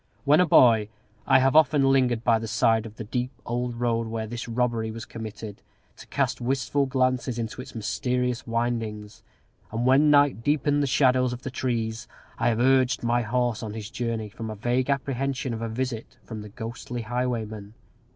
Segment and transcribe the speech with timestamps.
[0.25, 0.89] When a boy,
[1.27, 4.89] I have often lingered by the side of the deep old road where this robbery
[4.89, 5.61] was committed,
[5.97, 9.21] to cast wistful glances into its mysterious windings;
[9.71, 13.91] and when night deepened the shadows of the trees, have urged my horse on his
[13.91, 17.75] journey, from a vague apprehension of a visit from the ghostly highwayman.